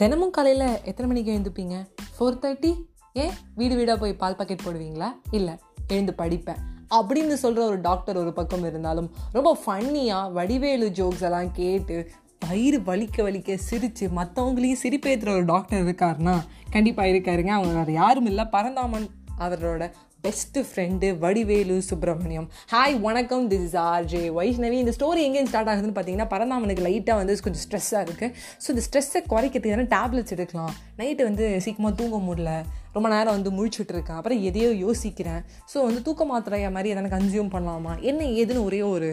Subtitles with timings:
[0.00, 1.86] தினமும் காலையில் எத்தனை மணிக்கு எழுந்துப்பீங்க?
[2.18, 3.30] ஃபோர் தேர்ட்டி ஏன்?
[3.54, 5.12] வீடு வீடாக போய் பால் பாக்கெட் போடுவீங்களா?
[5.30, 5.54] இல்லை
[5.88, 6.56] எழுந்து படிப்பேன்.
[6.90, 13.16] அப்படின்னு சொல்கிற ஒரு டாக்டர் ஒரு பக்கம் இருந்தாலும் ரொம்ப ஃபன்னியாக வடிவேலு ஜோக்ஸ் எல்லாம் கேட்டு பயிர் வலிக்க
[13.16, 16.36] வலிக்க சிரித்து மற்றவங்களையும் சிரிப்பேற்றுற ஒரு டாக்டர் இருக்காருன்னா
[16.70, 17.46] கண்டிப்பாக இருக்காருங்க.
[17.46, 18.44] அவங்க வேறு யாரும் இல்லை.
[18.44, 19.08] பரந்தாமன்
[19.38, 19.92] அவரோட
[20.24, 22.46] best friend Vadivelu Subramaniam.
[22.72, 23.44] Hi வணக்கம்.
[23.50, 27.62] This is R J Vaishnavi இந்த ஸ்டோரி எங்கே ஸ்டார்ட் ஆகுதுன்னு பார்த்தீங்கன்னா பரந்தாமனுக்கு லைட்டாக வந்து கொஞ்சம்
[27.66, 30.74] ஸ்ட்ரெஸ்ஸாக இருக்குது ஸோ இந்த ஸ்ட்ரெஸ்ஸை குறைக்கிறதுக்கு டேப்லெட்ஸ் எடுக்கலாம்.
[31.00, 32.52] நைட்டு வந்து சீக்கிரமாக தூங்க முடியல.
[32.96, 35.42] ரொம்ப நேரம் வந்து முழிச்சுட்டு இருக்கேன் அப்புறம் எதையோ யோசிக்கிறேன்.
[35.72, 37.94] ஸோ வந்து தூக்க மாத்திரைய மாதிரி எதனா கன்சியூம் பண்ணலாமா?
[38.10, 39.10] என்ன ஏதுன்னு ஒரே ஒரு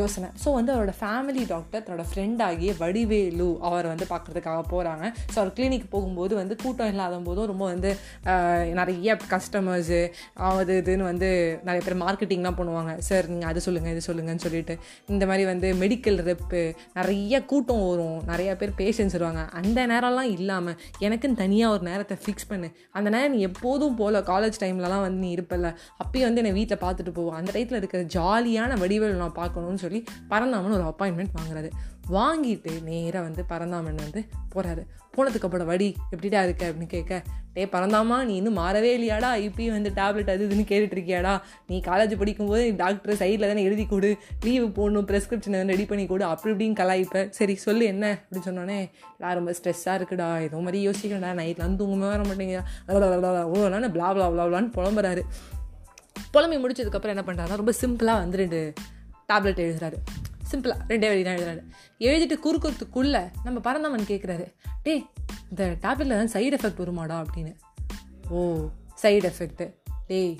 [0.00, 0.28] யோசனை.
[0.42, 5.86] ஸோ வந்து அவரோட ஃபேமிலி டாக்டர் தன்னோட ஃப்ரெண்டாகிய வடிவேலு அவர் வந்து பார்க்குறதுக்காக போகிறாங்க ஸோ அவர் கிளினிக்
[5.94, 7.90] போகும்போது வந்து கூட்டம் இல்லாத போதும் ரொம்ப வந்து
[8.80, 10.00] நிறைய கஸ்டமர்ஸு
[10.46, 11.28] அது இதுன்னு வந்து
[11.68, 12.92] நிறைய பேர் மார்க்கெட்டிங்லாம் பண்ணுவாங்க.
[13.08, 14.74] சார் நீங்கள் அது சொல்லுங்கள் இது சொல்லுங்கன்னு சொல்லிட்டு
[15.12, 16.62] இந்த மாதிரி வந்து மெடிக்கல் ரெப்பு
[16.98, 18.18] நிறைய கூட்டம் வரும்.
[18.32, 19.42] நிறைய பேர் பேஷண்ட்ஸ் வருவாங்க.
[19.60, 22.70] அந்த நேரம்லாம் இல்லாமல் எனக்குன்னு தனியாக ஒரு நேரத்தை ஃபிக்ஸ் பண்ணு.
[22.98, 25.72] அந்த நேரம் நீ எப்போதும் போகல காலேஜ் டைம்லலாம் வந்து நீ இருப்பல
[26.04, 27.36] அப்பயும் வந்து என்னை வீட்டில் பார்த்துட்டு போவோம்.
[27.40, 31.70] அந்த டைத்தில் இருக்கிற ஜாலியான வடிவேல் நான் பார்க்கணும்னு சொல்லி பரந்தாமன் ஒரு அப்பாயின்மெண்ட் வாங்குறாரு.
[32.10, 34.20] வாங்கிட்டு நேராக வந்து பரந்தாமன் வந்து
[34.54, 34.82] போகிறாரு
[35.16, 37.22] போனதுக்கப்புறம் வடி எப்படிடா இருக்க அப்படின்னு கேட்க
[37.54, 41.34] டே பறந்தாமா நீ இன்னும் மாறவே இல்லையாடா இப்பயும் வந்து டேப்லெட் அது இதுன்னு கேட்டுட்டு இருக்கியாடா?
[41.66, 44.10] நீ காலேஜ் படிக்கும்போது நீ டாக்டர் சைடில் தானே எழுதி கொடு.
[44.44, 46.24] லீவு போடணும் ப்ரெஸ்கிரிப்ஷன் ரெடி பண்ணி கொடு.
[46.24, 47.28] அப்படி இப்படின்னு கலாய்ப்ப.
[47.28, 48.18] சரி சொல்லு என்ன?
[48.24, 48.78] அப்படின்னு சொன்னோன்னே
[49.18, 50.28] நான் ரொம்ப ஸ்ட்ரெஸ்ஸாக இருக்குடா.
[50.40, 55.22] ஏதோ மாதிரி யோசிக்கடா நைட்லாம் தூங்கவே வர மாட்டேங்கிறா ஓ ப்ளா பிளா பிளா பிளாப்லான்னு புலம்புறாரு
[56.30, 58.72] புலம்பி முடிச்சதுக்கப்புறம் என்ன பண்ணுறாருன்னா ரொம்ப சிம்பிளாக வந்து ரெண்டு
[59.32, 59.98] டேப்லெட் எழுதுறாரு.
[60.50, 61.62] சிம்பிளாக ரெண்டே வழி தான் எழுதுறாரு.
[61.98, 64.52] எழுதிட்டு குறுக்குறதுக்குள்ளே நம்ம பரந்தாமன் கேட்குறாரு
[64.82, 65.04] டே
[65.50, 67.24] இந்த டேப்லெட்டில் தான் சைடு எஃபெக்ட் வருமாடா?
[67.24, 67.54] அப்படின்னு.
[68.28, 68.66] ஓ
[69.02, 69.74] சைடு எஃபெக்ட்டு
[70.06, 70.36] டேய்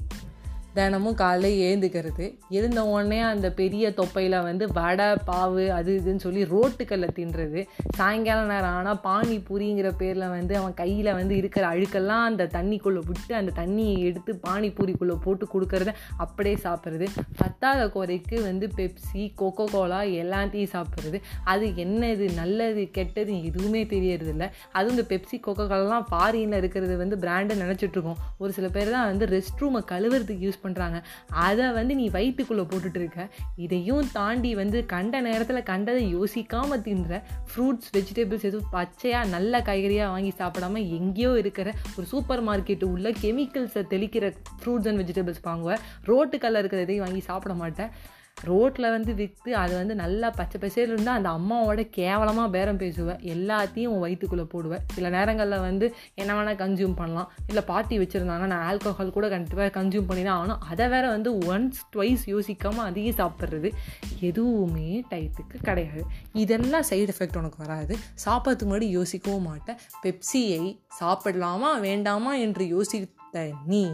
[0.79, 2.25] தினமும் காலையில் ஏந்துக்கிறது.
[2.59, 7.61] எழுந்த உடனே அந்த பெரிய தொப்பையில் வந்து வடை பாவு அது இதுன்னு சொல்லி ரோட்டுக்கல்ல தின்றது.
[7.99, 13.55] சாயங்காலம் நேரம் ஆனால் பானிபூரிங்கிற பேரில் வந்து அவன் கையில் வந்து இருக்கிற அழுக்கெல்லாம் அந்த தண்ணிக்குள்ளே விட்டு அந்த
[13.61, 17.09] தண்ணியை எடுத்து பானிபூரிக்குள்ளே போட்டு கொடுக்கறத அப்படியே சாப்பிட்றது.
[17.43, 21.21] பத்தாத குறைக்கு வந்து பெப்சி கொக்கோ கோலா எல்லாத்தையும் சாப்பிட்றது.
[21.55, 24.45] அது என்னது நல்லது கெட்டது எதுவுமே தெரியறதில்ல.
[24.77, 29.27] அதுவும் இந்த பெப்சி கொக்கோ கோலாம் ஃபாரினில் இருக்கிறது வந்து பிராண்டு நினச்சிட்ருக்கோம் ஒரு சில பேர் தான் வந்து
[29.37, 30.99] ரெஸ்ட் ரூமை கழுவுறதுக்கு யூஸ் பண்ணுறாங்க
[31.45, 33.23] அதை வந்து நீ வயிற்றுக்குள்ளே போட்டுட்டு இருக்க
[33.57, 40.33] இதையும் தாண்டி வந்து கண்ட நேரத்தில் கண்டதை யோசிக்காமல் தின்ற ஃப்ரூட்ஸ் வெஜிடபிள்ஸ் எதுவும் பச்சையாக நல்ல காய்கறியாக வாங்கி
[40.39, 44.25] சாப்பிடாம எங்கேயோ இருக்கிற ஒரு சூப்பர் மார்க்கெட்டு உள்ள கெமிக்கல்ஸை தெளிக்கிற
[44.59, 47.93] ஃப்ரூட்ஸ் அண்ட் வெஜிடபிள்ஸ் வாங்குவேன் ரோட்டுக்கல்ல இருக்கிற இதையும் வாங்கி சாப்பிட மாட்டேன்
[48.45, 53.93] ரோட்டில் வந்து விற்று அது வந்து நல்லா பச்சை பசேல் இருந்தால் அந்த அம்மாவோட கேவலமாக பேரம் பேசுவேன் எல்லாத்தையும்
[53.93, 57.29] உன் வயிற்றுக்குள்ளே போடுவேன் சில நேரங்களில் வந்து என்ன வேணால் கன்சியூம் பண்ணலாம்.
[57.47, 60.61] இல்லை பார்ட்டி வச்சுருந்தாங்க நான் ஆல்கஹால் கூட கண்டிப்பாக கன்சியூம் பண்ணி தான் ஆகணும்.
[60.71, 63.71] அதை வேற வந்து ஒன்ஸ் ட்வைஸ் யோசிக்காமல் அதையும் சாப்பிட்றது.
[64.21, 66.05] எதுவுமே டயத்துக்கு கிடையாது.
[66.33, 67.97] இதெல்லாம் சைடு எஃபெக்ட் உனக்கு வராது.
[68.27, 73.85] சாப்பிட்றதுக்கு முன்னாடி யோசிக்கவும் மாட்டேன் பெப்சியை சாப்பிடலாமா வேண்டாமா என்று யோசித்த நீ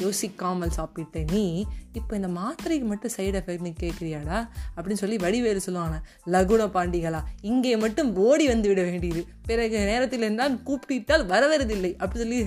[0.00, 4.48] யோசிக்காமல் சாப்பிட்ட நீ இப்போ இந்த மாத்திரைக்கு மட்டும் சைடு எஃபெக்ட் நீ கேட்குறியாடா?
[4.76, 6.00] அப்படின்னு சொல்லி வடிவேறு சொல்லுவாங்க.
[6.26, 9.24] லகுண பாண்டிகளா இங்கே மட்டும் ஓடி வந்து விட வேண்டியது.
[9.46, 12.44] பிறகு நேரத்தில் இருந்தால் கூப்பிட்டால் வரவருதில்லை அப்படி சொல்லி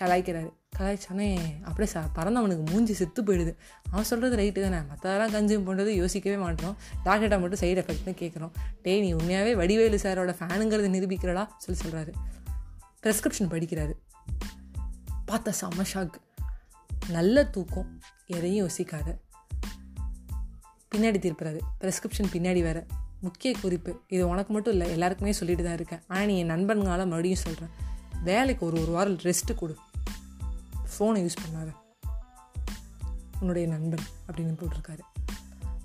[0.00, 0.50] கலாய்க்கிறாரு.
[0.78, 3.54] கலாய்ச்சானே அப்படியே ச பறந்தவனுக்கு மூஞ்சி செத்து போயிடுது.
[3.90, 4.76] அவன் சொல்கிறது ரைட்டு தானே.
[4.76, 6.76] மற்றதெல்லாம் கன்சியூம் பண்ணுறது யோசிக்கவே மாட்டோம்.
[7.04, 8.50] டாக்டர்கிட்ட மட்டும் சைடு எஃபெக்ட்னு கேட்குறோம்.
[8.82, 11.48] டே நீ உண்மையாகவே வடிவேலு சாரோட ஃபேனுங்கிறது நிரூபிக்கிறடா?
[11.56, 12.12] சொல்லி சொல்கிறாரு
[13.02, 13.92] ப்ரெஸ்கிரிப்ஷன் படிக்கிறாரு.
[15.24, 16.12] பார்த்த செம்ம ஷாக்
[17.08, 19.18] நல்ல தூக்கம் எதையும் யோசிக்காத.
[20.94, 22.86] பின்னாடி திருப்புறாரு ப்ரெஸ்கிரிப்ஷன் பின்னாடி வேற.
[23.20, 24.00] முக்கிய குறிப்பு.
[24.08, 26.00] இது உனக்கு மட்டும் இல்லை எல்லாருக்குமே சொல்லிட்டு தான் இருக்கேன்.
[26.08, 27.70] ஆனால் நீ என் நண்பன்களால் மறுபடியும் சொல்கிறேன்
[28.24, 29.76] வேலைக்கு ஒரு ஒரு வாரம் ரெஸ்ட்டு கொடு.
[30.92, 31.70] ஃபோனை யூஸ் பண்ணாத.
[33.40, 35.00] உன்னுடைய நண்பன் அப்படின்னு போட்டிருக்காரு.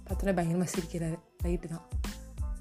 [0.07, 1.19] பார்த்தோன்னா பயங்கரமாக சிரிக்கிறாரு.
[1.44, 1.88] ரைட்டு தான்.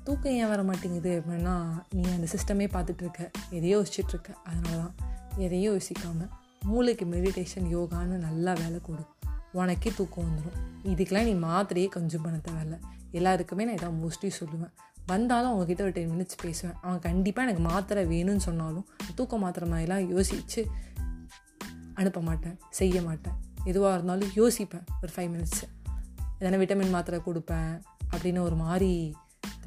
[0.05, 4.95] தூக்கம் ஏன் வர மாட்டேங்குது அப்படின்னா நீ அந்த சிஸ்டமே பார்த்துட்ருக்க எதையோ யோசிச்சுட்ருக்க அதனால தான்
[5.37, 6.28] எதையோ யோசிக்காமல்
[6.65, 9.05] மூளைக்கு மெடிடேஷன் யோகான்னு நல்லா வேலை கொடு
[9.53, 12.80] உனக்கே தூக்கம் வந்துடும் இதுக்கெலாம் நீ மாத்திரையே கன்சியூம் பண்ண தேவையில்ல.
[13.10, 14.72] எல்லாருக்குமே நான் இதான் மோஸ்ட்லி சொல்லுவேன்.
[15.07, 16.77] வந்தாலும் அவங்கக்கிட்ட ஒரு டென் மினிட்ஸ் பேசுவேன்.
[16.83, 20.66] அவன் கண்டிப்பாக எனக்கு மாத்திரை வேணும்னு சொன்னாலும் தூக்க மாத்திரை மாதிரிலாம் யோசித்து
[21.95, 22.59] அனுப்ப மாட்டேன்.
[22.71, 23.33] செய்ய மாட்டேன்.
[23.65, 24.86] எதுவாக இருந்தாலும் யோசிப்பேன்.
[25.03, 25.84] ஒரு ஃபைவ் மினிட்ஸ்
[26.41, 29.15] எதனா விட்டமின் மாத்திரை கொடுப்பேன் அப்படின்னு ஒரு மாதிரி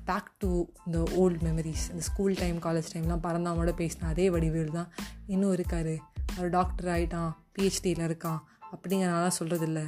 [0.05, 4.91] பேக் டு இந்த ஓல்டு மெமரிஸ் இந்த ஸ்கூல் டைம் காலேஜ் டைம்லாம் பறந்தாமோட பேசின அதே வடிவேல் தான்.
[5.27, 6.17] இன்னும் இருக்கார்.
[6.37, 8.39] அவர் டாக்டர் ஆகிட்டான் பிஹெச்டியில் இருக்கான்
[8.71, 9.83] அப்படிங்கிறனால சொல்கிறது இல்லை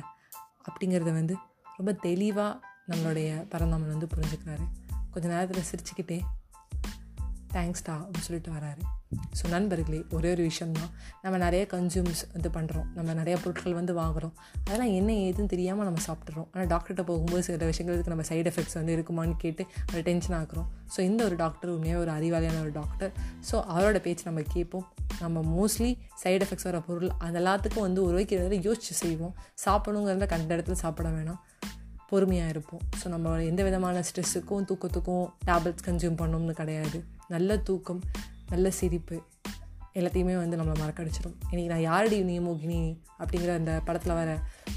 [0.70, 1.36] அப்படிங்கிறத வந்து
[1.78, 4.66] ரொம்ப தெளிவாக நம்மளுடைய பரந்தாமன் வந்து புரிஞ்சுக்கிறாரு.
[5.12, 6.22] கொஞ்ச நேரத்தில் சிரிச்சுக்கிட்டே
[7.56, 8.82] தேங்க்ஸ்டா அப்படின்னு சொல்லிட்டு வராரு.
[9.38, 10.92] ஸோ நண்பர்களே ஒரே ஒரு விஷயம்தான்.
[11.24, 16.04] நம்ம நிறைய கன்சியூம்ஸ் இது பண்ணுறோம் நம்ம நிறைய பொருட்கள் வந்து வாங்குகிறோம் அதெல்லாம் என்ன ஏதுன்னு தெரியாமல் நம்ம
[16.08, 20.68] சாப்பிட்றோம் ஆனால் டாக்டர்கிட்ட போகும்போது சில விஷயங்களுக்கு நம்ம சைடு எஃபெக்ட்ஸ் வந்து இருக்குமான்னு கேட்டு அதை டென்ஷன் ஆக்குறோம்.
[20.96, 23.12] ஸோ இந்த ஒரு டாக்டர் உண்மையாக ஒரு அறிவாளியான ஒரு டாக்டர்
[23.50, 24.86] ஸோ அவரோட பேச்சு நம்ம கேட்போம்.
[25.24, 25.92] நம்ம மோஸ்ட்லி
[26.24, 29.34] சைடு எஃபெக்ட்ஸ் வர பொருள் அது எல்லாத்துக்கும் வந்து ஒரு வைக்கிறத யோசிச்சு செய்வோம்.
[29.66, 31.42] சாப்பிடணுங்கிறத கண்ட இடத்துல சாப்பிட வேணாம்.
[32.12, 32.82] பொறுமையாக இருப்போம்.
[33.00, 37.00] ஸோ நம்ம எந்த விதமான ஸ்ட்ரெஸ்ஸுக்கும் தூக்கத்துக்கும் டேப்லெட்ஸ் கன்சியூம் பண்ணணும்னு கிடையாது.
[37.32, 38.02] நல்ல தூக்கம்
[38.50, 39.18] நல்ல சிரிப்பு
[39.96, 41.36] எல்லாத்தையுமே வந்து நம்மளை மறக்கடிச்சிடும்.
[41.52, 42.80] இன்றைக்கி நான் யாரடி நீ மோகினி
[43.20, 44.30] அப்படிங்கிற அந்த படத்தில் வர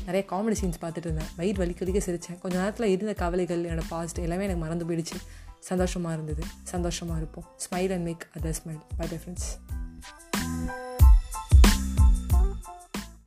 [0.05, 1.31] நிறைய காமெடி சீன்ஸ் பார்த்துட்டு இருந்தேன்.
[1.37, 5.19] வயிறு வலிக்க சிரித்தேன் கொஞ்சம் நேரத்தில் இருந்த கவலைகள் என்னோடய பாஸ்ட் எல்லாமே எனக்கு மறந்து போயிடுச்சு.
[5.59, 6.43] சந்தோஷமாக இருந்தது.
[6.63, 7.45] சந்தோஷமாக இருப்போம்.
[7.65, 9.49] Smile and make other smile by different